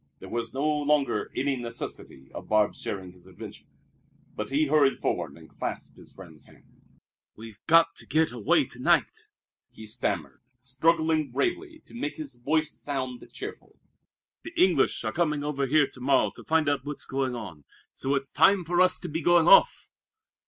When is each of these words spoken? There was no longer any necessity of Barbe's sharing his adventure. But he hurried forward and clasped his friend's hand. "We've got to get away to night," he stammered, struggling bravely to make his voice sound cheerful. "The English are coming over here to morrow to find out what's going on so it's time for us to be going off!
There 0.17 0.29
was 0.29 0.51
no 0.51 0.67
longer 0.67 1.29
any 1.35 1.55
necessity 1.57 2.31
of 2.33 2.49
Barbe's 2.49 2.81
sharing 2.81 3.11
his 3.11 3.27
adventure. 3.27 3.67
But 4.35 4.49
he 4.49 4.65
hurried 4.65 4.99
forward 4.99 5.33
and 5.37 5.47
clasped 5.47 5.95
his 5.95 6.11
friend's 6.11 6.45
hand. 6.45 6.81
"We've 7.35 7.59
got 7.67 7.95
to 7.97 8.07
get 8.07 8.31
away 8.31 8.65
to 8.65 8.79
night," 8.79 9.29
he 9.69 9.85
stammered, 9.85 10.41
struggling 10.63 11.29
bravely 11.29 11.83
to 11.85 11.93
make 11.93 12.17
his 12.17 12.33
voice 12.37 12.75
sound 12.81 13.23
cheerful. 13.31 13.77
"The 14.41 14.59
English 14.59 15.03
are 15.03 15.13
coming 15.13 15.43
over 15.43 15.67
here 15.67 15.85
to 15.89 16.01
morrow 16.01 16.31
to 16.33 16.43
find 16.45 16.67
out 16.67 16.83
what's 16.83 17.05
going 17.05 17.35
on 17.35 17.65
so 17.93 18.15
it's 18.15 18.31
time 18.31 18.65
for 18.65 18.81
us 18.81 18.99
to 19.01 19.07
be 19.07 19.21
going 19.21 19.47
off! 19.47 19.91